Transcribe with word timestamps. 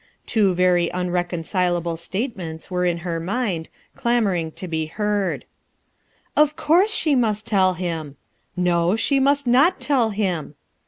Two 0.25 0.55
very 0.55 0.89
unrcconcilablo 0.95 1.93
NtatcmcntH 1.95 2.71
were 2.71 2.85
in 2.87 2.97
her 3.05 3.19
mind 3.19 3.69
clamoring 3.95 4.51
to 4.53 4.67
be 4.67 4.87
heard, 4.87 5.45
"Of 6.35 6.55
course 6.55 6.89
she 6.91 7.13
must 7.13 7.45
toll 7.45 7.73
him!" 7.73 8.17
"No, 8.57 8.95
she 8.95 9.19
must 9.19 9.45
ml 9.45 9.73
tell 9.77 10.09
him!" 10.09 10.55